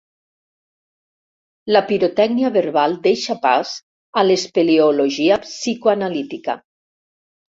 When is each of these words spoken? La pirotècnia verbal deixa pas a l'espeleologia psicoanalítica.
La 1.75 1.81
pirotècnia 1.89 2.49
verbal 2.55 2.95
deixa 3.03 3.35
pas 3.43 3.73
a 4.21 4.25
l'espeleologia 4.29 5.39
psicoanalítica. 5.45 6.57